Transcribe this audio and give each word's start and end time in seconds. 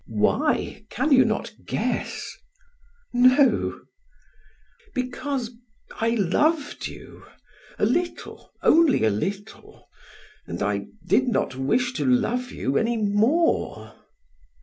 "Why? 0.07 0.83
Can 0.89 1.11
you 1.11 1.23
not 1.23 1.53
guess?" 1.63 2.35
"No!" 3.13 3.81
"Because 4.95 5.51
I 5.91 6.15
loved 6.15 6.87
you; 6.87 7.25
a 7.77 7.85
little, 7.85 8.51
only 8.63 9.03
a 9.03 9.11
little, 9.11 9.87
and 10.47 10.63
I 10.63 10.87
did 11.05 11.27
not 11.27 11.53
wish 11.53 11.93
to 11.93 12.03
love 12.07 12.51
you 12.51 12.79
any 12.79 12.97
more." 12.97 13.93